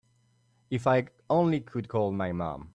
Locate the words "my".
2.11-2.31